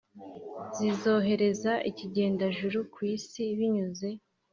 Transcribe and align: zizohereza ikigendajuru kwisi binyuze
zizohereza 0.77 1.71
ikigendajuru 1.89 2.77
kwisi 2.93 3.41
binyuze 3.57 4.09